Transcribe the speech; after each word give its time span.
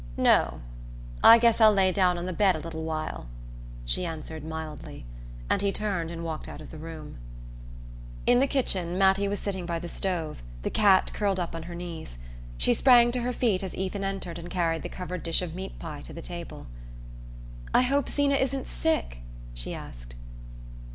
"No. 0.17 0.61
I 1.23 1.37
guess 1.37 1.61
I'll 1.61 1.71
lay 1.73 1.91
down 1.91 2.17
on 2.17 2.25
the 2.25 2.33
bed 2.33 2.55
a 2.55 2.59
little 2.59 2.81
while," 2.83 3.27
she 3.85 4.03
answered 4.03 4.43
mildly; 4.43 5.05
and 5.47 5.61
he 5.61 5.71
turned 5.71 6.09
and 6.09 6.23
walked 6.23 6.47
out 6.47 6.59
of 6.59 6.71
the 6.71 6.79
room. 6.79 7.19
In 8.25 8.39
the 8.39 8.47
kitchen 8.47 8.97
Mattie 8.97 9.27
was 9.27 9.37
sitting 9.39 9.67
by 9.67 9.77
the 9.77 9.87
stove, 9.87 10.41
the 10.63 10.71
cat 10.71 11.11
curled 11.13 11.39
up 11.39 11.53
on 11.53 11.61
her 11.69 11.75
knees. 11.75 12.17
She 12.57 12.73
sprang 12.73 13.11
to 13.11 13.21
her 13.21 13.31
feet 13.31 13.61
as 13.61 13.77
Ethan 13.77 14.03
entered 14.03 14.39
and 14.39 14.49
carried 14.49 14.81
the 14.81 14.89
covered 14.89 15.21
dish 15.21 15.43
of 15.43 15.53
meat 15.53 15.77
pie 15.77 16.01
to 16.01 16.13
the 16.13 16.21
table. 16.23 16.65
"I 17.71 17.83
hope 17.83 18.09
Zeena 18.09 18.37
isn't 18.37 18.65
sick?" 18.65 19.19
she 19.53 19.75
asked. 19.75 20.15